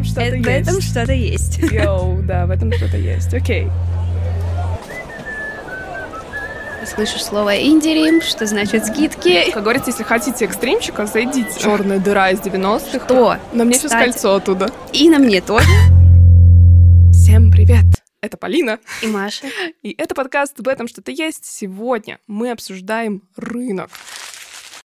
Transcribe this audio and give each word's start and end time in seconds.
этом 0.00 0.04
что-то 0.04 0.22
есть. 0.34 0.44
В 0.44 0.48
этом 0.48 0.80
что-то 0.80 1.12
есть. 1.12 1.58
Йоу, 1.72 2.22
да, 2.22 2.46
в 2.46 2.50
этом 2.50 2.72
что-то 2.72 2.96
есть. 2.96 3.32
Окей. 3.34 3.68
Слышу 6.86 7.18
слово 7.18 7.56
«индирим», 7.66 8.22
что 8.22 8.46
значит 8.46 8.86
скидки. 8.86 9.50
Как 9.52 9.62
говорится, 9.62 9.90
если 9.90 10.04
хотите 10.04 10.46
экстримчика, 10.46 11.04
зайдите. 11.06 11.60
Черная 11.60 11.98
дыра 11.98 12.30
из 12.30 12.40
90-х. 12.40 13.00
То, 13.00 13.36
На 13.52 13.64
мне 13.64 13.74
сейчас 13.74 13.92
кстати. 13.92 14.04
кольцо 14.04 14.34
оттуда. 14.36 14.70
и 14.94 15.10
на 15.10 15.18
мне 15.18 15.42
тоже. 15.42 15.66
Всем 17.12 17.50
привет! 17.50 17.84
Это 18.22 18.36
Полина, 18.36 18.78
И 19.02 19.06
Маша. 19.06 19.46
и 19.82 19.94
это 19.98 20.14
подкаст 20.14 20.54
«В 20.58 20.66
этом 20.66 20.88
что-то 20.88 21.12
есть». 21.12 21.44
Сегодня 21.44 22.18
мы 22.26 22.50
обсуждаем 22.50 23.22
рынок. 23.36 23.90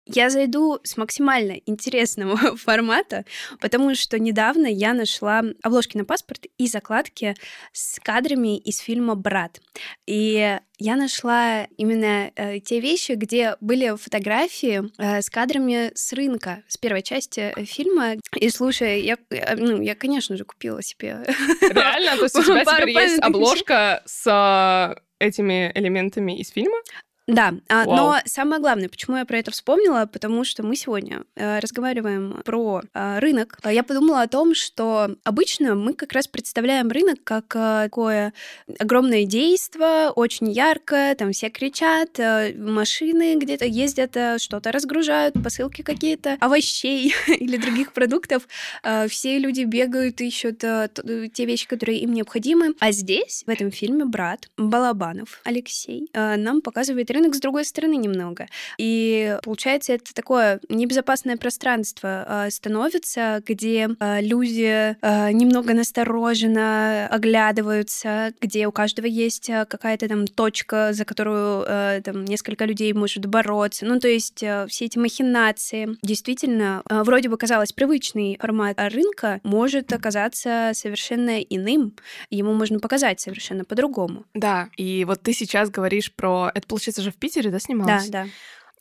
Я 0.07 0.30
зайду 0.30 0.79
с 0.84 0.96
максимально 0.96 1.61
интересного 1.66 2.36
формата, 2.56 3.24
потому 3.60 3.95
что 3.95 4.19
недавно 4.19 4.66
я 4.66 4.95
нашла 4.95 5.42
обложки 5.62 5.97
на 5.97 6.05
паспорт 6.05 6.47
и 6.59 6.69
закладки 6.69 7.34
с 7.73 7.98
кадрами 8.01 8.56
из 8.56 8.78
фильма 8.78 9.16
«Брат». 9.16 9.61
И 10.06 10.59
я 10.78 10.97
нашла 10.97 11.64
именно 11.77 12.30
э, 12.37 12.61
те 12.61 12.80
вещи, 12.80 13.12
где 13.12 13.56
были 13.61 13.97
фотографии 13.97 14.84
э, 14.98 15.23
с 15.23 15.28
кадрами 15.28 15.91
с 15.95 16.12
рынка, 16.12 16.62
с 16.69 16.77
первой 16.77 17.02
части 17.02 17.52
э, 17.56 17.64
фильма. 17.64 18.16
И 18.36 18.48
слушай, 18.50 19.00
я, 19.00 19.16
э, 19.30 19.56
ну, 19.56 19.80
я, 19.80 19.95
конечно 19.95 20.36
же, 20.36 20.45
купила 20.45 20.83
себе 20.83 21.25
Реально? 21.62 22.16
То 22.16 22.25
есть 22.25 22.36
у 22.36 22.42
тебя 22.45 22.64
теперь 22.64 22.91
есть 22.91 23.19
обложка 23.23 24.02
с 24.05 24.25
а, 24.28 24.97
этими 25.19 25.73
элементами 25.75 26.38
из 26.38 26.50
фильма? 26.50 26.78
Да, 27.27 27.55
а, 27.69 27.85
Вау. 27.85 27.97
но 27.97 28.16
самое 28.25 28.61
главное, 28.61 28.89
почему 28.89 29.16
я 29.16 29.25
про 29.25 29.39
это 29.39 29.51
вспомнила, 29.51 30.07
потому 30.07 30.45
что 30.45 30.62
мы 30.62 30.77
сегодня 30.77 31.25
э, 31.34 31.59
разговариваем 31.59 32.41
про 32.45 32.83
э, 32.95 33.19
рынок. 33.19 33.59
А 33.62 33.73
Я 33.73 33.83
подумала 33.83 34.23
о 34.23 34.29
том, 34.29 34.55
что 34.55 35.17
обычно 35.25 35.75
мы 35.75 35.92
как 35.95 36.12
раз 36.12 36.28
представляем 36.28 36.89
рынок 36.91 37.19
как 37.25 37.55
э, 37.56 37.83
такое 37.87 38.33
огромное 38.78 39.25
действо, 39.25 40.12
очень 40.15 40.53
яркое, 40.53 41.17
там 41.17 41.33
все 41.33 41.50
кричат, 41.50 42.20
э, 42.20 42.55
машины 42.56 43.34
где-то 43.37 43.65
ездят, 43.65 44.17
э, 44.17 44.39
что-то 44.39 44.70
разгружают, 44.70 45.34
посылки 45.43 45.83
какие-то, 45.83 46.37
овощей 46.41 47.12
или 47.27 47.56
других 47.56 47.93
продуктов. 47.93 48.47
Э, 48.84 49.09
Все 49.09 49.39
люди 49.39 49.62
бегают, 49.62 50.20
ищут 50.20 50.62
э, 50.62 50.89
т- 50.95 51.28
те 51.31 51.45
вещи, 51.45 51.67
которые 51.67 51.98
им 51.98 52.12
необходимы. 52.12 52.75
А 52.78 52.93
здесь, 52.93 53.43
в 53.45 53.50
этом 53.50 53.72
фильме, 53.72 54.05
брат 54.05 54.48
Балабанов 54.56 55.41
Алексей 55.43 56.09
э, 56.12 56.37
нам 56.37 56.61
показывает 56.61 57.11
рынок 57.17 57.34
с 57.34 57.41
другой 57.41 57.64
стороны 57.64 57.97
немного. 57.97 58.47
И 58.78 59.36
получается, 59.42 59.95
это 59.95 60.14
такое 60.14 60.61
небезопасное 60.69 61.36
пространство 61.36 62.25
э, 62.47 62.50
становится, 62.50 63.42
где 63.47 63.89
э, 63.98 64.20
люди 64.20 64.97
э, 65.00 65.33
немного 65.33 65.75
настороженно 65.75 67.09
оглядываются, 67.09 68.33
где 68.41 68.67
у 68.67 68.72
каждого 68.72 69.06
есть 69.06 69.50
какая-то 69.69 70.09
там 70.09 70.27
точка, 70.27 70.92
за 70.92 71.05
которую 71.05 71.64
там 72.03 72.25
несколько 72.25 72.64
людей 72.64 72.92
может 72.92 73.27
бороться. 73.27 73.87
Ну, 73.87 73.98
то 73.98 74.09
есть 74.09 74.39
все 74.39 74.84
эти 74.84 74.98
махинации. 74.98 75.97
Действительно, 76.03 76.83
вроде 76.89 77.28
бы 77.28 77.37
казалось 77.37 77.72
привычный 77.72 78.39
формат 78.41 78.78
рынка 78.78 79.41
может 79.42 79.92
оказаться 79.92 80.72
совершенно 80.75 81.41
иным. 81.41 81.94
Ему 82.31 82.55
можно 82.55 82.78
показать 82.78 83.20
совершенно 83.20 83.64
по-другому. 83.64 84.25
Да. 84.34 84.69
И 84.77 85.05
вот 85.05 85.22
ты 85.22 85.33
сейчас 85.33 85.70
говоришь 85.70 86.12
про... 86.12 86.50
Это, 86.55 86.67
получается, 86.67 87.03
же 87.07 87.12
в 87.12 87.17
Питере, 87.17 87.51
да, 87.51 87.57
Да, 87.57 87.61
снималось? 87.61 88.09
да. 88.09 88.27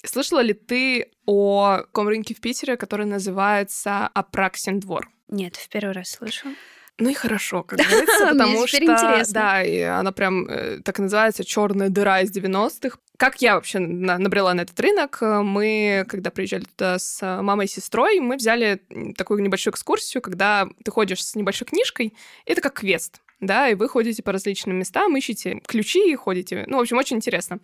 Слышала 0.03 0.41
ли 0.41 0.53
ты 0.53 1.11
о 1.25 1.77
таком 1.87 2.07
рынке 2.07 2.35
в 2.35 2.41
Питере, 2.41 2.77
который 2.77 3.05
называется 3.07 4.07
Апраксин 4.13 4.79
двор? 4.79 5.09
Нет, 5.29 5.55
в 5.55 5.67
первый 5.69 5.93
раз 5.93 6.09
слышу. 6.11 6.49
Ну 6.97 7.09
и 7.09 7.13
хорошо, 7.13 7.63
как 7.63 7.79
говорится, 7.89 8.27
потому 8.27 8.67
что 8.67 8.77
интересно. 8.77 9.33
да, 9.33 9.63
и 9.63 9.79
она 9.81 10.11
прям 10.11 10.45
э, 10.47 10.79
так 10.81 10.99
и 10.99 11.01
называется 11.01 11.43
черная 11.43 11.89
дыра 11.89 12.21
из 12.21 12.31
90-х. 12.31 12.97
Как 13.17 13.41
я 13.41 13.55
вообще 13.55 13.79
на- 13.79 14.17
набрела 14.17 14.53
на 14.53 14.61
этот 14.61 14.79
рынок? 14.79 15.17
Мы, 15.21 16.05
когда 16.07 16.29
приезжали 16.31 16.63
туда 16.65 16.99
с 16.99 17.19
мамой 17.41 17.65
и 17.65 17.69
сестрой, 17.69 18.19
мы 18.19 18.35
взяли 18.37 18.81
такую 19.17 19.41
небольшую 19.41 19.73
экскурсию, 19.73 20.21
когда 20.21 20.67
ты 20.83 20.91
ходишь 20.91 21.25
с 21.25 21.35
небольшой 21.35 21.67
книжкой, 21.67 22.13
это 22.45 22.61
как 22.61 22.75
квест. 22.75 23.21
Да, 23.39 23.69
и 23.69 23.75
вы 23.75 23.89
ходите 23.89 24.23
по 24.23 24.31
различным 24.31 24.77
местам, 24.77 25.15
ищете 25.17 25.61
ключи 25.65 26.11
и 26.11 26.15
ходите. 26.15 26.63
Ну, 26.67 26.77
в 26.77 26.81
общем, 26.81 26.97
очень 26.97 27.17
интересно. 27.17 27.59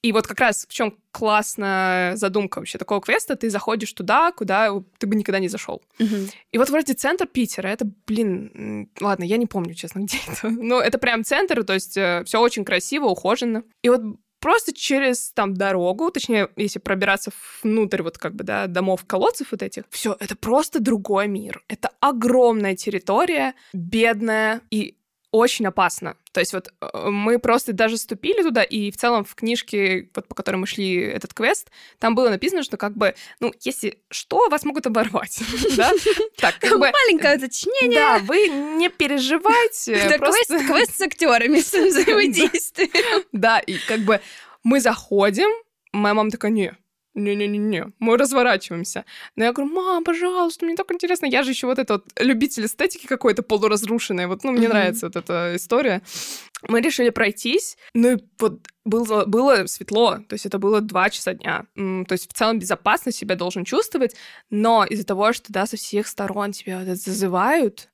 И 0.00 0.12
вот 0.12 0.26
как 0.28 0.38
раз 0.38 0.64
в 0.68 0.72
чем 0.72 0.96
классная 1.10 2.14
задумка 2.14 2.58
вообще 2.58 2.78
такого 2.78 3.00
квеста, 3.00 3.34
ты 3.34 3.50
заходишь 3.50 3.92
туда, 3.92 4.30
куда 4.30 4.70
ты 4.98 5.06
бы 5.08 5.16
никогда 5.16 5.40
не 5.40 5.48
зашел. 5.48 5.82
Мгм. 5.98 6.28
И 6.52 6.58
вот 6.58 6.70
вроде 6.70 6.94
центр 6.94 7.26
Питера, 7.26 7.66
это, 7.66 7.84
блин, 8.06 8.88
ладно, 9.00 9.24
я 9.24 9.36
не 9.38 9.46
помню, 9.46 9.74
честно, 9.74 10.00
где 10.00 10.18
это. 10.28 10.48
Но 10.50 10.80
это 10.80 10.98
прям 10.98 11.24
центр, 11.24 11.64
то 11.64 11.74
есть 11.74 11.92
все 11.92 12.40
очень 12.40 12.64
красиво, 12.64 13.06
ухоженно. 13.06 13.64
И 13.82 13.88
вот 13.88 14.02
просто 14.40 14.72
через 14.72 15.30
там 15.32 15.54
дорогу, 15.54 16.10
точнее, 16.10 16.48
если 16.56 16.78
пробираться 16.78 17.30
внутрь 17.62 18.02
вот 18.02 18.18
как 18.18 18.34
бы, 18.34 18.44
да, 18.44 18.66
домов, 18.66 19.04
колодцев 19.06 19.48
вот 19.52 19.62
этих, 19.62 19.84
все, 19.90 20.16
это 20.18 20.36
просто 20.36 20.80
другой 20.80 21.28
мир. 21.28 21.62
Это 21.68 21.90
огромная 22.00 22.76
территория, 22.76 23.54
бедная 23.72 24.60
и 24.70 24.97
очень 25.30 25.66
опасно. 25.66 26.16
То 26.32 26.40
есть 26.40 26.52
вот 26.52 26.68
э, 26.80 27.10
мы 27.10 27.38
просто 27.38 27.72
даже 27.72 27.98
ступили 27.98 28.42
туда, 28.42 28.62
и 28.62 28.90
в 28.90 28.96
целом 28.96 29.24
в 29.24 29.34
книжке, 29.34 30.08
вот 30.14 30.26
по 30.26 30.34
которой 30.34 30.56
мы 30.56 30.66
шли 30.66 30.96
этот 31.00 31.34
квест, 31.34 31.70
там 31.98 32.14
было 32.14 32.30
написано, 32.30 32.62
что 32.62 32.76
как 32.76 32.96
бы, 32.96 33.14
ну, 33.40 33.52
если 33.62 33.98
что, 34.10 34.48
вас 34.48 34.64
могут 34.64 34.86
оборвать, 34.86 35.40
да? 35.76 35.92
Так, 36.36 36.58
как 36.58 36.72
бы... 36.78 36.90
Маленькое 36.90 37.36
уточнение. 37.36 37.98
Да, 37.98 38.18
вы 38.20 38.48
не 38.48 38.88
переживайте. 38.88 39.92
Это 39.94 40.18
квест 40.18 40.96
с 40.96 41.00
актерами, 41.00 41.60
с 41.60 41.72
взаимодействием. 41.72 43.24
Да, 43.32 43.58
и 43.58 43.76
как 43.86 44.00
бы 44.00 44.20
мы 44.64 44.80
заходим, 44.80 45.48
моя 45.92 46.14
мама 46.14 46.30
такая, 46.30 46.50
не, 46.50 46.74
не-не-не-не, 47.18 47.92
мы 47.98 48.16
разворачиваемся. 48.16 49.04
Но 49.36 49.44
я 49.44 49.52
говорю, 49.52 49.72
мам, 49.72 50.04
пожалуйста, 50.04 50.64
мне 50.64 50.76
так 50.76 50.90
интересно. 50.92 51.26
Я 51.26 51.42
же 51.42 51.50
еще 51.50 51.66
вот 51.66 51.78
этот 51.78 52.04
вот 52.04 52.20
любитель 52.20 52.66
эстетики 52.66 53.06
какой-то 53.06 53.42
полуразрушенной. 53.42 54.26
Вот, 54.26 54.44
ну, 54.44 54.52
мне 54.52 54.68
нравится 54.68 55.06
вот 55.06 55.16
эта 55.16 55.52
история. 55.56 56.02
Мы 56.62 56.80
решили 56.80 57.10
пройтись, 57.10 57.76
ну 57.94 58.16
и 58.16 58.18
вот 58.38 58.66
было, 58.84 59.24
было 59.26 59.66
светло, 59.66 60.18
то 60.28 60.34
есть 60.34 60.46
это 60.46 60.58
было 60.58 60.80
два 60.80 61.10
часа 61.10 61.34
дня. 61.34 61.66
То 61.74 62.12
есть 62.12 62.28
в 62.28 62.32
целом 62.32 62.58
безопасно 62.58 63.12
себя 63.12 63.36
должен 63.36 63.64
чувствовать, 63.64 64.16
но 64.50 64.84
из-за 64.84 65.04
того, 65.04 65.32
что, 65.32 65.52
да, 65.52 65.66
со 65.66 65.76
всех 65.76 66.06
сторон 66.06 66.52
тебя 66.52 66.78
вот 66.78 66.88
это 66.88 66.96
зазывают, 66.96 67.90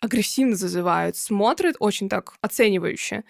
агрессивно 0.00 0.56
зазывают, 0.56 1.16
смотрят 1.16 1.76
очень 1.78 2.08
так 2.08 2.34
оценивающе. 2.42 3.24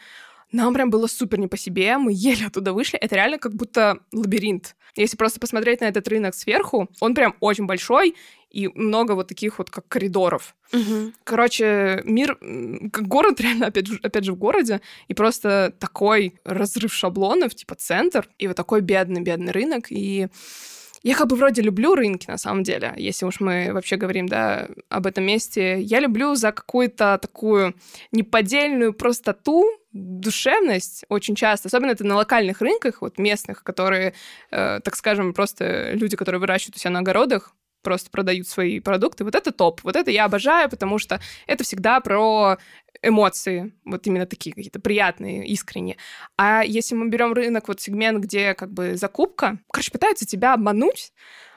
Нам 0.52 0.72
прям 0.74 0.90
было 0.90 1.06
супер 1.06 1.38
не 1.38 1.48
по 1.48 1.56
себе, 1.56 1.98
мы 1.98 2.12
еле 2.14 2.46
оттуда 2.46 2.72
вышли. 2.72 2.98
Это 2.98 3.16
реально 3.16 3.38
как 3.38 3.54
будто 3.54 3.98
лабиринт. 4.12 4.76
Если 4.94 5.16
просто 5.16 5.40
посмотреть 5.40 5.80
на 5.80 5.86
этот 5.86 6.08
рынок 6.08 6.34
сверху, 6.34 6.88
он 7.00 7.14
прям 7.14 7.34
очень 7.40 7.66
большой, 7.66 8.14
и 8.50 8.68
много 8.68 9.12
вот 9.12 9.28
таких 9.28 9.58
вот 9.58 9.70
как 9.70 9.86
коридоров. 9.88 10.54
Мгм. 10.72 11.12
Короче, 11.24 12.00
мир, 12.04 12.38
город, 12.40 13.40
реально, 13.40 13.66
опять 13.66 13.86
же, 13.86 13.98
опять 14.02 14.24
же, 14.24 14.32
в 14.32 14.36
городе, 14.36 14.80
и 15.08 15.14
просто 15.14 15.74
такой 15.78 16.38
разрыв 16.44 16.94
шаблонов, 16.94 17.54
типа 17.54 17.74
центр, 17.74 18.28
и 18.38 18.46
вот 18.46 18.56
такой 18.56 18.80
бедный-бедный 18.80 19.52
рынок, 19.52 19.86
и 19.90 20.28
я 21.02 21.14
как 21.14 21.28
бы 21.28 21.36
вроде 21.36 21.62
люблю 21.62 21.94
рынки, 21.94 22.28
на 22.28 22.38
самом 22.38 22.62
деле, 22.62 22.92
если 22.96 23.26
уж 23.26 23.38
мы 23.40 23.70
вообще 23.72 23.96
говорим, 23.96 24.26
да, 24.26 24.68
об 24.88 25.06
этом 25.06 25.24
месте. 25.24 25.80
Я 25.80 26.00
люблю 26.00 26.34
за 26.34 26.50
какую-то 26.50 27.18
такую 27.22 27.76
неподдельную 28.10 28.92
простоту, 28.92 29.70
душевность 29.96 31.04
очень 31.08 31.34
часто, 31.34 31.68
особенно 31.68 31.90
это 31.90 32.04
на 32.04 32.16
локальных 32.16 32.60
рынках, 32.60 33.00
вот 33.02 33.18
местных, 33.18 33.62
которые, 33.62 34.14
э, 34.50 34.80
так 34.80 34.96
скажем, 34.96 35.32
просто 35.34 35.92
люди, 35.92 36.16
которые 36.16 36.40
выращивают 36.40 36.76
у 36.76 36.78
себя 36.78 36.90
на 36.90 37.00
огородах, 37.00 37.54
просто 37.82 38.10
продают 38.10 38.48
свои 38.48 38.80
продукты. 38.80 39.22
Вот 39.22 39.36
это 39.36 39.52
топ. 39.52 39.80
Вот 39.84 39.94
это 39.94 40.10
я 40.10 40.24
обожаю, 40.24 40.68
потому 40.68 40.98
что 40.98 41.20
это 41.46 41.62
всегда 41.62 42.00
про 42.00 42.58
эмоции, 43.00 43.74
вот 43.84 44.06
именно 44.08 44.26
такие 44.26 44.52
какие-то 44.54 44.80
приятные, 44.80 45.46
искренние. 45.46 45.96
А 46.36 46.64
если 46.64 46.96
мы 46.96 47.08
берем 47.08 47.32
рынок, 47.32 47.68
вот 47.68 47.80
сегмент, 47.80 48.24
где 48.24 48.54
как 48.54 48.72
бы 48.72 48.96
закупка, 48.96 49.58
короче, 49.72 49.92
пытаются 49.92 50.26
тебя 50.26 50.54
обмануть, 50.54 51.12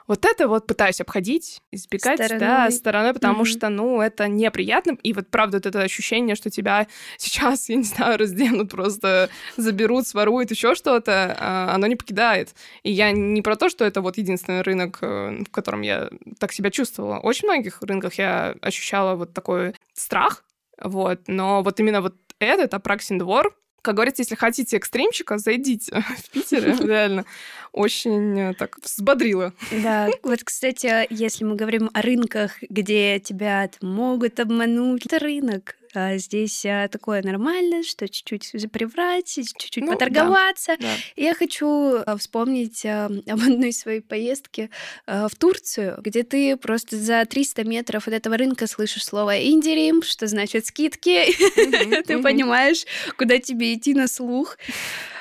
вот 0.10 0.26
это 0.26 0.48
вот 0.48 0.66
пытаюсь 0.66 1.00
обходить, 1.00 1.62
избегать, 1.72 2.18
да, 2.18 2.26
Стороной. 2.28 2.72
стороной, 2.72 3.14
потому 3.14 3.36
Мгм. 3.36 3.46
что, 3.46 3.70
ну, 3.70 4.02
это 4.02 4.28
неприятно. 4.28 4.98
И 5.04 5.14
вот, 5.14 5.30
правда, 5.30 5.58
вот 5.58 5.68
это 5.68 5.82
ощущение, 5.82 6.36
что 6.36 6.50
тебя 6.50 6.88
сейчас, 7.18 7.70
я 7.70 7.76
не 7.76 7.84
знаю, 7.84 8.18
разденут, 8.18 8.72
просто 8.72 9.30
заберут, 9.56 10.08
своруют, 10.08 10.50
еще 10.52 10.74
что-то, 10.74 11.38
а, 11.40 11.76
оно 11.76 11.86
не 11.88 11.96
покидает. 11.96 12.56
И 12.84 12.92
я 12.92 13.12
не 13.12 13.42
про 13.44 13.56
то, 13.56 13.70
что 13.70 13.86
это 13.86 14.02
вот 14.02 14.18
единственный 14.18 14.64
рынок, 14.64 14.98
э, 15.02 15.44
в 15.48 15.52
котором 15.52 15.82
я 15.82 16.10
так 16.40 16.52
себя 16.54 16.72
чувствовала. 16.72 17.20
Очень 17.20 17.48
многих 17.48 17.82
рынках 17.84 18.16
я 18.16 18.56
ощущала 18.62 19.16
вот 19.16 19.34
такой 19.34 19.76
страх, 19.94 20.44
вот, 20.82 21.22
но 21.28 21.62
вот 21.62 21.80
именно 21.80 22.02
вот 22.02 22.16
этот 22.40 22.74
Апраксин 22.74 23.20
двор, 23.20 23.54
Как 23.82 23.96
говорится, 23.96 24.22
если 24.22 24.36
хотите 24.36 24.78
экстримчика, 24.78 25.38
зайдите 25.38 26.04
в 26.18 26.30
Питере, 26.32 26.76
реально. 26.80 27.26
Очень 27.72 28.40
э, 28.40 28.54
так 28.54 28.78
взбодрило. 28.84 29.54
Да, 29.72 30.10
вот, 30.24 30.44
кстати, 30.44 31.08
если 31.14 31.44
мы 31.44 31.56
говорим 31.56 31.90
о 31.94 32.02
рынках, 32.02 32.54
где 32.70 33.20
тебя 33.20 33.70
могут 33.82 34.40
обмануть, 34.40 35.06
это 35.06 35.20
рынок 35.20 35.76
здесь 35.94 36.66
а, 36.66 36.88
такое 36.88 37.22
нормально, 37.24 37.84
что 37.84 38.08
чуть-чуть 38.08 38.72
приврать, 38.72 39.28
чуть-чуть 39.28 39.84
ну, 39.84 39.94
поторговаться. 39.94 40.76
Да, 40.80 40.88
да. 40.88 40.94
Я 41.16 41.34
хочу 41.34 41.98
а, 42.06 42.18
вспомнить 42.18 42.86
а, 42.86 43.06
об 43.28 43.40
одной 43.40 43.74
своей 43.74 44.02
поездке 44.02 44.70
а, 45.06 45.28
в 45.28 45.36
Турцию, 45.36 46.00
где 46.02 46.24
ты 46.24 46.58
просто 46.58 46.98
за 46.98 47.26
300 47.26 47.64
метров 47.64 48.08
от 48.08 48.14
этого 48.14 48.38
рынка 48.38 48.68
слышишь 48.68 49.04
слово 49.04 49.40
«индирим», 49.42 50.02
что 50.04 50.28
значит 50.28 50.66
«скидки», 50.66 51.34
ты 52.04 52.22
понимаешь, 52.22 52.86
куда 53.18 53.40
тебе 53.40 53.74
идти 53.74 53.94
на 53.94 54.08
слух 54.08 54.58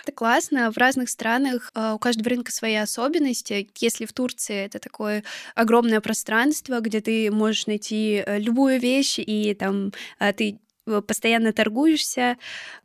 это 0.08 0.12
классно. 0.16 0.70
В 0.70 0.78
разных 0.78 1.10
странах 1.10 1.70
э, 1.74 1.92
у 1.94 1.98
каждого 1.98 2.30
рынка 2.30 2.50
свои 2.50 2.76
особенности. 2.76 3.68
Если 3.76 4.06
в 4.06 4.12
Турции 4.12 4.64
это 4.64 4.78
такое 4.78 5.22
огромное 5.54 6.00
пространство, 6.00 6.80
где 6.80 7.00
ты 7.00 7.30
можешь 7.30 7.66
найти 7.66 8.22
э, 8.24 8.38
любую 8.38 8.80
вещь, 8.80 9.18
и 9.18 9.54
там 9.54 9.92
э, 10.18 10.32
ты 10.32 10.58
постоянно 11.06 11.52
торгуешься, 11.52 12.36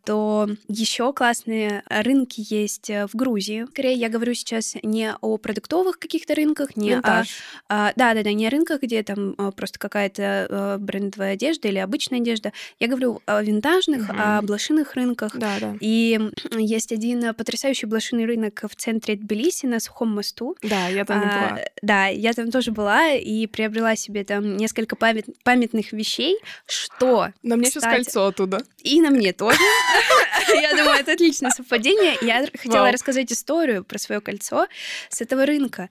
то 0.06 0.50
еще 0.68 1.14
классные 1.14 1.84
рынки 1.88 2.44
есть 2.50 2.90
э, 2.90 3.08
в 3.08 3.16
Грузии. 3.16 3.66
Скорее, 3.72 3.94
я 3.94 4.10
говорю 4.10 4.34
сейчас 4.34 4.76
не 4.84 5.14
о 5.22 5.38
продуктовых 5.38 5.98
каких-то 5.98 6.36
рынках, 6.36 6.76
не 6.76 6.92
Винтаж. 6.92 7.30
о... 7.70 7.88
А, 7.88 7.94
да, 7.96 8.14
да, 8.14 8.24
да, 8.24 8.34
не 8.34 8.48
о 8.48 8.50
рынках, 8.50 8.82
где 8.82 9.02
там 9.04 9.36
а, 9.38 9.52
просто 9.52 9.80
какая-то 9.80 10.48
а, 10.50 10.78
брендовая 10.78 11.34
одежда 11.34 11.70
или 11.70 11.78
обычная 11.78 12.20
одежда. 12.20 12.52
Я 12.80 12.88
говорю 12.88 13.22
о 13.26 13.42
винтажных, 13.42 14.10
угу. 14.10 14.18
о 14.18 14.42
блошиных 14.42 14.96
рынках. 14.96 15.38
Да, 15.38 15.58
да. 15.60 15.76
И 15.80 16.20
есть 16.52 16.92
один 16.92 17.34
потрясающий 17.34 17.86
блошиный 17.86 18.26
рынок 18.26 18.64
в 18.70 18.76
центре 18.76 19.16
Тбилиси 19.16 19.68
на 19.68 19.80
Сухом 19.80 20.10
мосту. 20.10 20.58
Да, 20.62 20.88
я 20.88 21.06
там 21.06 21.22
а, 21.22 21.24
была. 21.24 21.60
Да, 21.82 22.08
я 22.08 22.34
там 22.34 22.52
тоже 22.52 22.72
была 22.72 23.12
и 23.12 23.48
приобрела 23.48 23.96
себе 23.96 24.26
там 24.26 24.58
несколько 24.58 24.98
памят... 24.98 25.26
памятных 25.44 25.94
вещей, 25.94 26.38
что... 26.66 27.30
На 27.42 27.56
мне 27.56 27.70
сейчас 27.70 27.84
кольцо 27.96 28.28
оттуда. 28.28 28.64
И 28.84 29.02
на 29.02 29.10
мне 29.10 29.34
тоже. 29.34 29.58
Я 30.54 30.76
думаю, 30.76 31.00
это 31.00 31.14
отличное 31.14 31.52
совпадение. 31.52 32.18
Я 32.22 32.48
хотела 32.58 32.92
рассказать 32.92 33.32
историю 33.32 33.84
про 33.84 33.98
свое 33.98 34.22
кольцо 34.22 34.68
с 35.10 35.22
этого 35.22 35.46
рынка. 35.46 35.90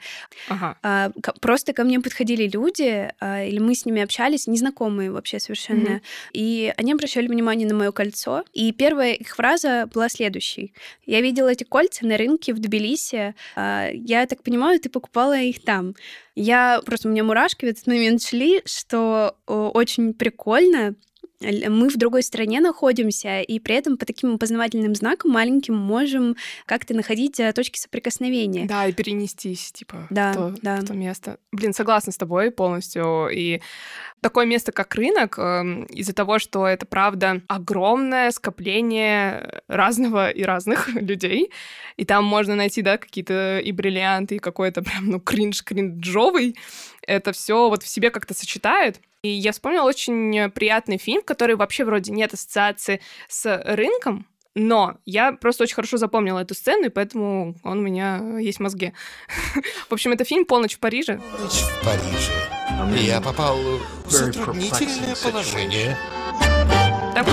А, 0.82 1.10
просто 1.40 1.72
ко 1.72 1.84
мне 1.84 2.00
подходили 2.00 2.49
люди, 2.49 3.10
а, 3.20 3.44
или 3.44 3.58
мы 3.58 3.75
с 3.75 3.87
ними 3.87 4.02
общались, 4.02 4.46
незнакомые 4.46 5.10
вообще 5.10 5.38
совершенно, 5.40 6.00
и 6.32 6.72
они 6.76 6.93
обращали 6.93 7.28
внимание 7.28 7.66
на 7.66 7.75
мое 7.75 7.93
кольцо. 7.93 8.44
И 8.52 8.72
первая 8.72 9.14
их 9.14 9.37
фраза 9.37 9.88
была 9.93 10.08
следующей. 10.08 10.75
Я 11.06 11.20
видела 11.20 11.49
эти 11.49 11.64
кольца 11.64 12.06
на 12.06 12.16
рынке 12.16 12.52
в 12.52 12.58
Тбилиси. 12.58 13.34
А, 13.56 13.88
я 13.93 14.26
так 14.26 14.43
понимаю, 14.43 14.81
ты 14.81 14.88
покупала 14.88 15.38
их 15.38 15.64
там. 15.64 15.94
Я 16.34 16.81
просто, 16.84 17.08
у 17.08 17.10
меня 17.10 17.25
мурашки 17.25 17.66
в 17.66 17.69
этот 17.69 17.87
момент 17.87 18.22
шли, 18.22 18.62
что 18.64 19.37
очень 19.46 20.14
прикольно, 20.14 20.94
мы 21.43 21.89
в 21.89 21.97
другой 21.97 22.23
стране 22.23 22.61
находимся, 22.61 23.41
и 23.41 23.59
при 23.59 23.75
этом 23.75 23.97
по 23.97 24.06
таким 24.06 24.35
опознавательным 24.35 24.94
знакам 24.94 25.33
маленьким 25.33 25.75
можем 25.75 26.37
как-то 26.67 26.94
находить 26.94 27.39
э, 27.41 27.53
точки 27.53 27.79
соприкосновения. 27.79 28.67
Да, 28.67 28.87
и 28.87 28.93
перенестись, 28.93 29.73
типа, 29.73 30.06
да, 30.11 30.33
в, 30.33 30.37
то, 30.37 30.55
да. 30.62 30.77
в 30.77 30.85
то 30.85 30.94
место. 30.94 31.39
Блин, 31.53 31.73
согласна 31.73 32.12
с 32.12 32.17
тобой 32.17 32.50
полностью. 32.50 33.29
И 33.33 33.61
такое 34.23 34.47
место, 34.47 34.73
как 34.73 34.94
рынок, 34.94 35.39
эм, 35.39 35.85
из-за 35.85 36.15
того, 36.15 36.39
что 36.39 36.67
это, 36.67 36.87
правда, 36.87 37.43
огромное 37.49 38.31
скопление 38.31 39.62
разного 39.69 40.31
и 40.31 40.43
разных 40.43 40.88
людей, 40.95 41.50
и 41.97 42.05
там 42.05 42.25
можно 42.25 42.55
найти, 42.55 42.83
да, 42.83 42.97
какие-то 42.97 43.59
и 43.59 43.73
бриллианты, 43.73 44.37
и 44.37 44.38
какой-то 44.38 44.83
прям, 44.83 45.06
ну, 45.06 45.21
кринж-кринжовый, 45.21 46.56
это 47.06 47.32
все 47.32 47.69
вот 47.69 47.82
в 47.82 47.88
себе 47.88 48.10
как-то 48.10 48.34
сочетает. 48.34 49.00
И 49.22 49.28
я 49.28 49.52
вспомнила 49.52 49.84
очень 49.84 50.50
приятный 50.50 50.99
фильм, 50.99 51.22
который 51.22 51.56
вообще 51.56 51.84
вроде 51.84 52.12
нет 52.12 52.34
ассоциации 52.34 53.00
с 53.28 53.62
рынком, 53.64 54.26
но 54.54 54.99
я 55.06 55.32
просто 55.32 55.62
очень 55.62 55.75
хорошо 55.75 55.96
запомнила 55.96 56.40
эту 56.40 56.54
сцену, 56.54 56.87
и 56.87 56.90
поэтому 56.90 57.54
он 57.62 57.78
у 57.78 57.82
меня 57.82 58.38
есть 58.38 58.58
в 58.58 58.62
мозге. 58.62 58.93
В 59.88 59.93
общем, 59.93 60.12
это 60.12 60.25
фильм 60.25 60.44
«Полночь 60.44 60.75
в 60.75 60.78
Париже». 60.78 61.20
«Полночь 61.37 61.52
в 61.52 61.84
Париже». 61.84 63.02
Я 63.02 63.20
попал 63.20 63.56
в 64.04 64.10
затруднительное 64.10 65.14
положение. 65.22 65.96
Там 67.14 67.26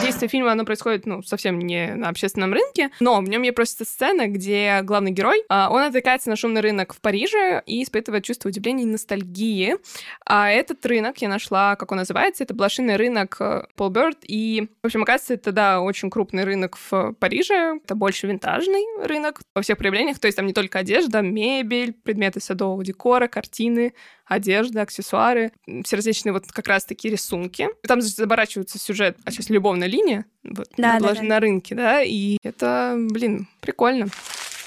действие 0.00 0.28
фильма, 0.30 0.52
оно 0.52 0.64
происходит, 0.64 1.04
ну, 1.04 1.22
совсем 1.22 1.58
не 1.58 1.94
на 1.94 2.08
общественном 2.08 2.54
рынке, 2.54 2.90
но 3.00 3.20
в 3.20 3.28
нем 3.28 3.42
есть 3.42 3.54
просто 3.54 3.84
сцена, 3.84 4.28
где 4.28 4.80
главный 4.82 5.10
герой, 5.10 5.42
а, 5.50 5.68
он 5.70 5.82
отвлекается 5.82 6.30
на 6.30 6.36
шумный 6.36 6.62
рынок 6.62 6.94
в 6.94 7.00
Париже 7.02 7.62
и 7.66 7.82
испытывает 7.82 8.24
чувство 8.24 8.48
удивления 8.48 8.84
и 8.84 8.86
ностальгии. 8.86 9.76
А 10.24 10.50
этот 10.50 10.84
рынок 10.86 11.18
я 11.18 11.28
нашла, 11.28 11.76
как 11.76 11.92
он 11.92 11.98
называется, 11.98 12.44
это 12.44 12.54
блошиный 12.54 12.96
рынок 12.96 13.38
Пол 13.74 13.94
э, 13.94 14.10
и, 14.22 14.68
в 14.82 14.86
общем, 14.86 15.02
оказывается, 15.02 15.34
это, 15.34 15.52
да, 15.52 15.80
очень 15.82 16.08
крупный 16.08 16.44
рынок 16.44 16.78
в 16.90 17.12
Париже, 17.12 17.78
это 17.84 17.94
больше 17.94 18.26
винтажный 18.26 18.84
рынок 19.02 19.42
во 19.54 19.60
всех 19.60 19.76
проявлениях, 19.76 20.18
то 20.18 20.26
есть 20.28 20.36
там 20.36 20.46
не 20.46 20.54
только 20.54 20.78
одежда, 20.78 21.20
мебель, 21.20 21.92
предметы 21.92 22.40
садового 22.40 22.82
декора, 22.82 23.28
картины, 23.28 23.92
одежда, 24.26 24.82
аксессуары, 24.82 25.52
все 25.84 25.96
различные 25.96 26.32
вот 26.32 26.46
как 26.46 26.66
раз-таки 26.66 27.08
рисунки. 27.08 27.68
Там 27.86 28.00
заборачивается 28.00 28.78
сюжет, 28.78 29.16
а 29.24 29.30
сейчас 29.30 29.48
любовная 29.50 29.88
линия, 29.88 30.26
вот, 30.42 30.68
да, 30.76 30.94
на, 30.94 31.00
да, 31.00 31.14
да. 31.14 31.22
на 31.22 31.40
рынке, 31.40 31.74
да, 31.74 32.02
и 32.02 32.38
это, 32.42 32.96
блин, 32.96 33.48
прикольно. 33.60 34.08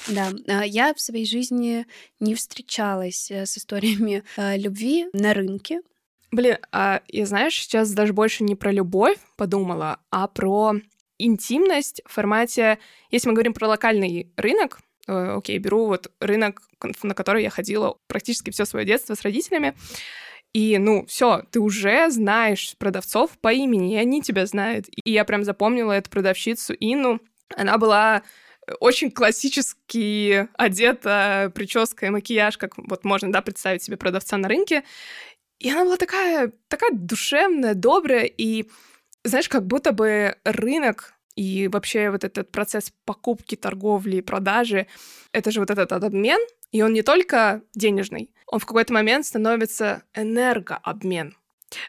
Да, 0.08 0.32
а, 0.48 0.66
я 0.66 0.94
в 0.94 1.02
своей 1.02 1.26
жизни 1.26 1.86
не 2.20 2.34
встречалась 2.34 3.30
э, 3.30 3.46
с 3.46 3.58
историями 3.58 4.24
э, 4.38 4.58
любви 4.58 5.08
на 5.14 5.34
рынке. 5.34 5.82
Блин, 6.32 6.58
а 6.72 7.02
я, 7.08 7.26
знаешь, 7.26 7.60
сейчас 7.60 7.92
даже 7.92 8.14
больше 8.14 8.44
не 8.44 8.56
про 8.56 8.72
любовь 8.72 9.18
подумала, 9.36 10.00
а 10.10 10.28
про 10.28 10.76
интимность 11.18 12.02
в 12.06 12.14
формате, 12.14 12.80
если 13.12 13.28
мы 13.28 13.34
говорим 13.34 13.54
про 13.54 13.68
локальный 13.68 14.32
рынок, 14.36 14.80
Э, 15.10 15.38
окей, 15.38 15.58
беру 15.58 15.88
вот 15.88 16.12
рынок, 16.20 16.62
на 17.02 17.16
который 17.16 17.42
я 17.42 17.50
ходила 17.50 17.98
практически 18.08 18.52
все 18.52 18.66
свое 18.66 18.86
детство 18.86 19.16
с 19.16 19.24
родителями, 19.24 19.74
и, 20.54 20.78
ну, 20.78 21.06
все, 21.08 21.44
ты 21.52 21.60
уже 21.60 22.10
знаешь 22.12 22.76
продавцов 22.78 23.32
по 23.40 23.52
имени, 23.52 23.94
и 23.94 23.98
они 23.98 24.22
тебя 24.22 24.46
знают. 24.46 24.86
И 24.90 25.12
я 25.12 25.26
прям 25.26 25.44
запомнила 25.44 25.92
эту 25.92 26.10
продавщицу 26.10 26.74
Инну. 26.80 27.20
Она 27.56 27.78
была 27.78 28.24
очень 28.80 29.12
классически 29.12 30.48
одета, 30.58 31.52
прическа 31.54 32.08
и 32.08 32.10
макияж, 32.10 32.58
как 32.58 32.78
вот 32.78 33.04
можно, 33.04 33.32
да, 33.32 33.42
представить 33.42 33.84
себе 33.84 33.98
продавца 33.98 34.38
на 34.38 34.48
рынке. 34.48 34.84
И 35.60 35.70
она 35.70 35.86
была 35.86 35.98
такая, 35.98 36.52
такая 36.68 36.92
душевная, 36.94 37.74
добрая, 37.74 38.26
и, 38.26 38.70
знаешь, 39.24 39.50
как 39.50 39.68
будто 39.68 39.92
бы 39.92 40.36
рынок 40.46 41.14
и 41.40 41.70
вообще 41.70 42.10
вот 42.10 42.26
этот 42.26 42.52
процесс 42.52 42.92
покупки, 43.06 43.56
торговли 43.56 44.18
и 44.18 44.22
продажи, 44.22 44.88
это 45.32 45.52
же 45.52 45.62
вот 45.62 45.70
этот 45.70 45.94
обмен, 45.94 46.40
и 46.74 46.82
он 46.82 46.92
не 46.92 47.02
только 47.02 47.62
денежный, 47.74 48.30
он 48.46 48.60
в 48.60 48.66
какой-то 48.66 48.92
момент 48.92 49.26
становится 49.26 50.04
энергообмен. 50.14 51.38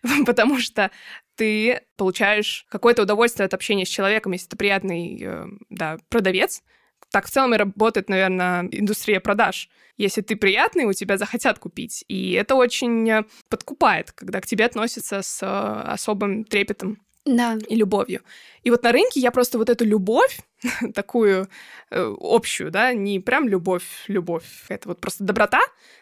Потому 0.26 0.60
что 0.60 0.92
ты 1.34 1.80
получаешь 1.96 2.64
какое-то 2.68 3.02
удовольствие 3.02 3.46
от 3.46 3.54
общения 3.54 3.84
с 3.84 3.88
человеком, 3.88 4.30
если 4.32 4.50
ты 4.50 4.56
приятный 4.56 5.20
э, 5.20 5.46
да, 5.68 5.98
продавец. 6.08 6.62
Так 7.10 7.26
в 7.26 7.30
целом 7.30 7.52
и 7.52 7.56
работает, 7.58 8.08
наверное, 8.08 8.68
индустрия 8.70 9.18
продаж. 9.18 9.68
Если 9.96 10.20
ты 10.20 10.36
приятный, 10.36 10.84
у 10.84 10.92
тебя 10.92 11.18
захотят 11.18 11.58
купить. 11.58 12.04
И 12.06 12.34
это 12.34 12.54
очень 12.54 13.10
э, 13.10 13.24
подкупает, 13.48 14.12
когда 14.12 14.40
к 14.40 14.46
тебе 14.46 14.64
относятся 14.64 15.22
с 15.22 15.42
э, 15.42 15.46
особым 15.46 16.44
трепетом 16.44 16.98
да. 17.24 17.58
и 17.68 17.76
любовью. 17.76 18.22
И 18.62 18.70
вот 18.70 18.82
на 18.82 18.92
рынке 18.92 19.20
я 19.20 19.30
просто 19.30 19.58
вот 19.58 19.68
эту 19.68 19.84
любовь, 19.84 20.40
такую 20.94 21.48
э, 21.90 22.14
общую, 22.20 22.70
да, 22.70 22.92
не 22.92 23.20
прям 23.20 23.48
любовь, 23.48 24.04
любовь, 24.08 24.66
это 24.68 24.88
вот 24.88 25.00
просто 25.00 25.24
доброта, 25.24 25.60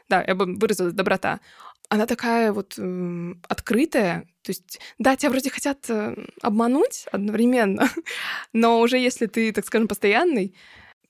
да, 0.08 0.22
я 0.26 0.34
бы 0.34 0.54
выразила 0.54 0.90
доброта, 0.90 1.40
она 1.88 2.06
такая 2.06 2.52
вот 2.52 2.78
открытая, 3.48 4.26
то 4.42 4.50
есть, 4.50 4.80
да, 4.98 5.16
тебя 5.16 5.30
вроде 5.30 5.50
хотят 5.50 5.88
э, 5.88 6.14
обмануть 6.42 7.06
одновременно, 7.12 7.88
но 8.52 8.80
уже 8.80 8.98
если 8.98 9.26
ты, 9.26 9.52
так 9.52 9.66
скажем, 9.66 9.88
постоянный, 9.88 10.54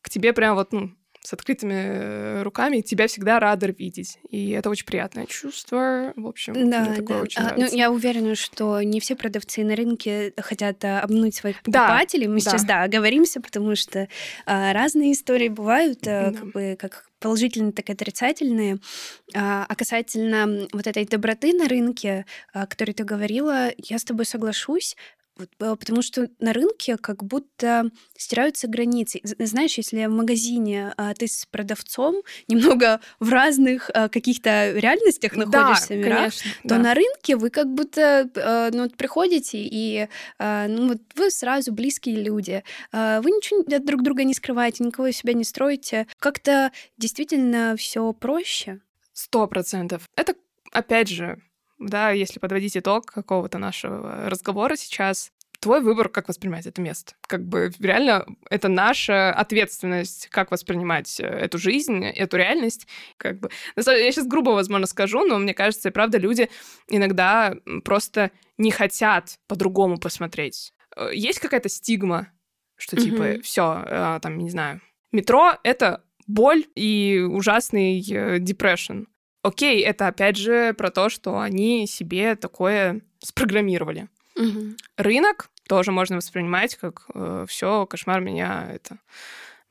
к 0.03 0.11
тебе 0.11 0.33
прям 0.33 0.55
вот, 0.55 0.73
ну, 0.73 0.93
с 1.23 1.33
открытыми 1.33 2.43
руками, 2.43 2.81
тебя 2.81 3.07
всегда 3.07 3.41
рады 3.41 3.75
видеть. 3.77 4.19
И 4.31 4.51
это 4.51 4.71
очень 4.71 4.87
приятное 4.87 5.27
чувство. 5.27 6.13
В 6.17 6.27
общем, 6.27 6.71
да, 6.71 6.81
мне 6.81 6.97
такое 6.97 7.19
да. 7.19 7.23
очень 7.23 7.43
а, 7.43 7.55
Ну, 7.57 7.67
я 7.71 7.91
уверена, 7.91 8.35
что 8.35 8.81
не 8.83 9.01
все 9.01 9.17
продавцы 9.17 9.65
на 9.65 9.77
рынке 9.77 10.33
хотят 10.39 10.85
а, 10.85 11.01
обмануть 11.01 11.35
своих 11.35 11.63
покупателей. 11.63 12.27
Да, 12.27 12.33
Мы 12.33 12.41
да. 12.41 12.51
сейчас, 12.51 12.65
да, 12.65 12.83
оговоримся, 12.83 13.41
потому 13.41 13.77
что 13.77 14.09
а, 14.47 14.73
разные 14.73 15.13
истории 15.13 15.49
бывают, 15.49 16.07
а, 16.07 16.31
да. 16.31 16.39
как 16.39 16.53
бы 16.53 16.77
как 16.79 17.09
положительные, 17.21 17.73
так 17.73 17.89
и 17.89 17.93
отрицательные. 17.93 18.79
А, 19.35 19.67
а 19.69 19.75
касательно 19.75 20.69
вот 20.73 20.87
этой 20.87 21.05
доброты 21.05 21.53
на 21.53 21.69
рынке, 21.69 22.27
о 22.53 22.67
которой 22.67 22.93
ты 22.93 23.05
говорила, 23.05 23.71
я 23.77 23.99
с 23.99 24.05
тобой 24.05 24.25
соглашусь 24.25 24.97
потому 25.59 26.03
что 26.03 26.29
на 26.39 26.53
рынке 26.53 26.97
как 26.97 27.25
будто 27.25 27.91
стираются 28.17 28.69
границы. 28.69 29.21
Знаешь, 29.23 29.77
если 29.77 30.07
в 30.07 30.11
магазине 30.11 30.93
а, 30.97 31.15
ты 31.15 31.27
с 31.29 31.47
продавцом 31.47 32.23
немного 32.49 33.01
в 33.21 33.31
разных 33.31 33.91
а, 33.95 34.09
каких-то 34.09 34.73
реальностях 34.73 35.37
находишься, 35.37 35.89
да, 35.89 35.95
мирах, 35.95 36.19
конечно, 36.19 36.51
то 36.63 36.69
да. 36.69 36.79
на 36.79 36.95
рынке 36.95 37.37
вы 37.37 37.51
как 37.51 37.73
будто 37.73 38.31
а, 38.37 38.71
ну, 38.73 38.83
вот 38.85 38.97
приходите, 38.97 39.59
и 39.59 40.09
а, 40.39 40.67
ну, 40.69 40.89
вот 40.89 40.99
вы 41.15 41.31
сразу 41.31 41.73
близкие 41.73 42.17
люди. 42.23 42.63
А, 42.93 43.21
вы 43.21 43.31
ничего 43.31 43.61
от 43.61 43.85
друг 43.85 44.03
друга 44.03 44.25
не 44.25 44.35
скрываете, 44.35 44.85
никого 44.85 45.09
из 45.09 45.17
себя 45.17 45.33
не 45.33 45.45
строите. 45.45 46.07
Как-то 46.19 46.73
действительно 46.97 47.77
все 47.77 48.13
проще. 48.13 48.81
Сто 49.13 49.47
процентов. 49.47 50.09
Это, 50.17 50.35
опять 50.73 51.09
же, 51.09 51.41
да, 51.79 52.11
если 52.11 52.39
подводить 52.39 52.77
итог 52.77 53.07
какого-то 53.07 53.59
нашего 53.59 54.29
разговора 54.29 54.77
сейчас, 54.77 55.33
твой 55.61 55.81
выбор, 55.81 56.09
как 56.09 56.29
воспринимать 56.29 56.67
это 56.67 56.81
место. 56.81 57.15
Как 57.27 57.45
бы 57.45 57.73
реально 57.81 58.27
это 58.51 58.69
наша 58.69 59.33
ответственность, 59.33 60.29
как 60.29 60.51
воспринимать 60.51 61.19
э, 61.21 61.25
эту 61.25 61.59
жизнь, 61.59 62.05
эту 62.05 62.37
реальность. 62.37 62.87
Как 63.17 63.41
бы. 63.41 63.51
Я 63.77 63.83
сейчас 64.13 64.27
грубо, 64.27 64.51
возможно, 64.51 64.87
скажу, 64.87 65.25
но 65.25 65.39
мне 65.39 65.55
кажется, 65.55 65.89
и 65.89 65.93
правда, 65.93 66.19
люди 66.19 66.49
иногда 66.89 67.55
просто 67.85 68.31
не 68.57 68.71
хотят 68.71 69.39
по-другому 69.47 69.99
посмотреть. 69.99 70.73
Э, 70.97 71.11
есть 71.13 71.41
какая-то 71.41 71.69
стигма, 71.69 72.29
что 72.77 72.97
типа 72.97 73.23
mm-hmm. 73.23 73.43
все, 73.43 73.83
э, 73.85 74.19
там, 74.23 74.39
не 74.39 74.51
знаю, 74.51 74.81
метро— 75.11 75.55
это 75.65 76.05
боль 76.27 76.65
и 76.75 77.19
ужасный 77.29 78.01
depression 78.39 79.09
окей, 79.49 79.83
это 79.83 80.07
опять 80.07 80.37
же 80.37 80.73
про 80.75 80.91
то, 80.91 81.09
что 81.09 81.39
они 81.39 81.87
себе 81.87 82.37
такое 82.37 83.01
спрограммировали. 83.21 84.09
Угу. 84.37 84.77
Рынок 84.97 85.51
тоже 85.69 85.93
можно 85.93 86.17
воспринимать 86.17 86.77
как 86.77 87.07
э, 87.15 87.45
все, 87.49 87.87
кошмар 87.87 88.21
меня 88.21 88.71
это 88.73 88.99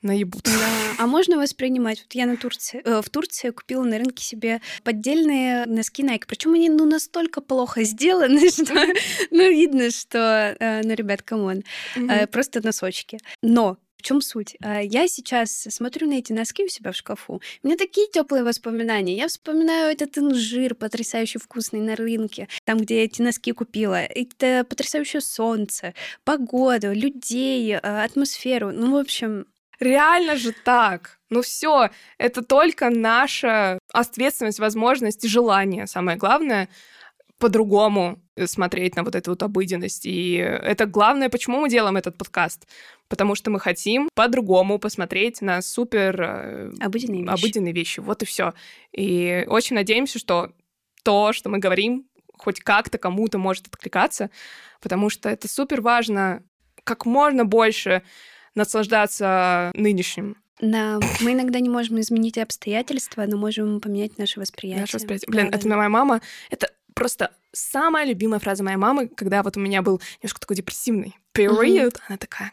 наебут. 0.02 0.44
Да. 0.44 0.52
А 1.00 1.08
можно 1.08 1.38
воспринимать? 1.38 2.04
Вот 2.04 2.14
я 2.14 2.26
на 2.26 2.38
Турции, 2.38 2.82
э, 2.84 3.02
в 3.02 3.10
Турции 3.10 3.50
купила 3.50 3.84
на 3.84 3.98
рынке 3.98 4.24
себе 4.24 4.62
поддельные 4.84 5.66
носки 5.66 6.04
Nike. 6.04 6.24
Причем 6.28 6.54
они 6.54 6.70
ну 6.70 6.86
настолько 6.86 7.42
плохо 7.42 7.84
сделаны, 7.84 8.50
что 8.52 8.74
ну 9.32 9.50
видно, 9.50 9.90
что 9.92 10.56
э, 10.60 10.82
ну 10.84 10.94
ребят, 10.94 11.24
come 11.24 11.47
on, 11.47 11.64
э, 11.96 12.28
просто 12.28 12.64
носочки. 12.64 13.20
Но 13.42 13.78
в 13.98 14.04
чем 14.04 14.22
суть? 14.22 14.56
А, 14.62 14.82
я 14.82 15.08
сейчас 15.08 15.52
смотрю 15.70 16.08
на 16.08 16.14
эти 16.14 16.34
носки 16.34 16.64
у 16.64 16.68
себя 16.68 16.92
в 16.92 16.96
шкафу. 16.96 17.42
У 17.64 17.68
меня 17.68 17.78
такие 17.78 18.08
теплые 18.08 18.44
воспоминания. 18.44 19.16
Я 19.16 19.28
вспоминаю 19.28 19.92
этот 19.92 20.18
инжир, 20.18 20.76
потрясающе 20.76 21.40
вкусный 21.40 21.82
на 21.82 21.96
рынке, 21.96 22.48
там, 22.64 22.78
где 22.78 22.98
я 22.98 23.04
эти 23.06 23.22
носки 23.22 23.52
купила. 23.52 24.02
Это 24.02 24.64
потрясающее 24.64 25.22
солнце, 25.22 25.94
погоду, 26.24 26.94
людей, 26.94 27.76
а, 27.76 28.04
атмосферу. 28.04 28.72
Ну, 28.72 28.94
в 28.94 28.98
общем, 28.98 29.46
Реально 29.80 30.38
же 30.38 30.54
так. 30.54 31.20
Ну 31.30 31.42
все, 31.42 31.90
это 32.18 32.42
только 32.42 32.90
наша 32.90 33.78
ответственность, 33.94 34.60
возможность 34.60 35.24
и 35.24 35.28
желание, 35.28 35.86
самое 35.86 36.18
главное, 36.18 36.68
по-другому 37.40 38.20
смотреть 38.46 38.96
на 38.96 39.04
вот 39.04 39.16
эту 39.16 39.32
вот 39.32 39.44
обыденность. 39.44 40.06
И 40.06 40.36
это 40.36 40.86
главное, 40.86 41.30
почему 41.30 41.62
мы 41.62 41.70
делаем 41.70 41.98
этот 41.98 42.18
подкаст 42.18 42.66
потому 43.10 43.36
что 43.36 43.50
мы 43.50 43.60
хотим 43.60 44.10
по-другому 44.14 44.80
посмотреть 44.80 45.42
на 45.42 45.62
супер 45.62 46.22
э, 46.22 46.72
обыденные 46.80 47.22
вещи. 47.22 47.34
обыденные 47.34 47.74
вещи. 47.74 48.00
Вот 48.00 48.24
и 48.24 48.26
все. 48.26 48.54
И 48.92 49.46
очень 49.48 49.76
надеемся, 49.76 50.20
что 50.20 50.52
то, 51.04 51.34
что 51.34 51.50
мы 51.50 51.60
говорим, 51.60 52.06
хоть 52.38 52.60
как-то 52.60 52.98
кому-то 52.98 53.38
может 53.38 53.68
откликаться, 53.68 54.30
потому 54.82 55.10
что 55.10 55.30
это 55.30 55.48
супер 55.48 55.82
важно 55.82 56.44
как 56.84 57.06
можно 57.06 57.46
больше 57.46 58.04
наслаждаться 58.56 59.72
нынешним. 59.74 60.38
Да, 60.60 61.00
мы 61.22 61.34
иногда 61.34 61.60
не 61.60 61.70
можем 61.70 62.00
изменить 62.00 62.38
обстоятельства, 62.38 63.26
но 63.28 63.38
можем 63.38 63.80
поменять 63.80 64.18
наше 64.18 64.40
восприятие. 64.40 64.82
Наше 64.82 64.98
восприятие. 64.98 65.30
Блин, 65.30 65.52
да, 65.52 65.58
это 65.58 65.70
да. 65.70 65.76
моя 65.76 65.90
мама. 65.90 66.22
Это 66.50 66.72
просто 66.98 67.32
самая 67.52 68.06
любимая 68.06 68.40
фраза 68.40 68.64
моей 68.64 68.78
мамы, 68.78 69.08
когда 69.08 69.44
вот 69.44 69.58
у 69.58 69.60
меня 69.60 69.82
был 69.82 70.02
немножко 70.22 70.40
такой 70.40 70.56
депрессивный 70.56 71.16
период. 71.32 71.96
Угу. 71.96 72.04
Она 72.08 72.18
такая, 72.18 72.52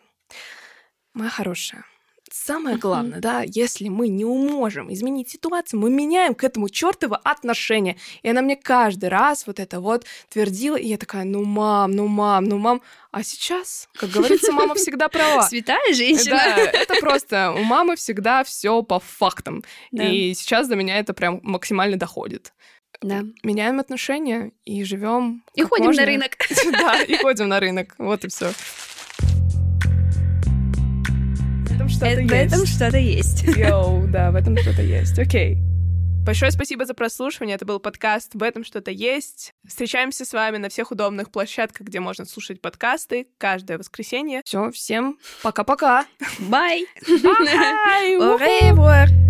Моя 1.15 1.31
хорошая, 1.31 1.85
самое 2.29 2.77
главное, 2.77 3.21
да, 3.21 3.45
если 3.47 3.89
мы 3.89 4.09
не 4.09 4.25
можем 4.25 4.93
изменить 4.93 5.31
ситуацию, 5.31 5.79
мы 5.79 5.91
меняем 5.91 6.35
к 6.35 6.43
этому 6.43 6.69
чертово 6.69 7.17
отношение. 7.17 7.97
И 8.23 8.29
она 8.29 8.43
мне 8.43 8.57
каждый 8.57 9.09
раз 9.09 9.47
вот 9.47 9.61
это 9.61 9.81
вот 9.81 10.05
твердила, 10.29 10.75
и 10.75 10.89
я 10.89 10.99
такая, 10.99 11.23
ну 11.23 11.45
мам, 11.45 11.93
ну 11.93 12.09
мам, 12.09 12.45
ну 12.45 12.59
мам. 12.59 12.83
А 13.13 13.23
сейчас, 13.23 13.89
как 13.95 14.11
говорится, 14.11 14.51
мама 14.51 14.75
всегда 14.75 15.09
права. 15.09 15.43
Святая 15.43 15.95
женщина. 15.95 16.37
Да, 16.37 16.57
это 16.57 16.95
просто 16.97 17.53
у 17.53 17.63
мамы 17.63 17.95
всегда 17.95 18.43
все 18.43 18.83
по 18.83 18.99
фактам. 18.99 19.63
Да. 19.93 20.05
И 20.05 20.35
сейчас 20.35 20.67
до 20.67 20.75
меня 20.75 20.99
это 20.99 21.15
прям 21.15 21.39
максимально 21.45 21.97
доходит. 21.97 22.53
Да. 23.01 23.23
Меняем 23.43 23.81
отношения 23.81 24.53
и 24.65 24.85
живем. 24.85 25.45
И 25.55 25.63
ходим 25.63 25.87
можно. 25.87 26.03
на 26.03 26.07
рынок. 26.07 26.37
Да, 26.73 27.03
и 27.03 27.17
ходим 27.17 27.49
на 27.49 27.61
рынок. 27.61 27.95
Вот 27.99 28.25
и 28.25 28.29
все. 28.29 28.53
этом 31.75 31.89
что-то 31.89 32.21
есть. 32.21 32.31
В 32.31 32.35
этом 32.35 32.67
что-то 32.67 32.99
есть. 32.99 33.43
Йоу, 33.57 34.07
да, 34.09 34.31
в 34.31 34.37
этом 34.37 34.57
что-то 34.57 34.83
есть. 34.83 35.19
Окей. 35.19 35.59
Большое 36.25 36.51
спасибо 36.51 36.87
за 36.87 36.95
прослушивание. 36.95 37.57
Это 37.57 37.67
был 37.67 37.81
подкаст 37.81 38.31
«В 38.35 38.43
этом 38.43 38.65
что-то 38.65 38.91
есть». 38.91 39.53
Встречаемся 39.69 40.25
с 40.25 40.33
вами 40.33 40.57
на 40.57 40.71
всех 40.71 40.91
удобных 40.91 41.31
площадках, 41.31 41.87
где 41.87 42.01
можно 42.01 42.25
слушать 42.25 42.63
подкасты 42.63 43.29
каждое 43.37 43.77
воскресенье. 43.77 44.41
Все, 44.43 44.71
всем 44.71 45.19
пока-пока. 45.43 46.07
Au 48.63 48.73
revoir. 48.73 49.24